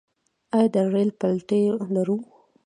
آیا 0.55 0.67
د 0.73 0.75
ریل 0.93 1.11
پټلۍ 1.19 1.61
لرو؟ 1.95 2.17